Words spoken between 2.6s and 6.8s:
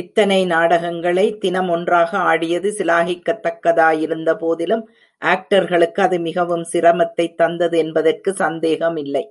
சிலாகிக்கத் தக்கதாயிருந்தபோதிலும், ஆக்டர்களுக்கு அது மிகவும்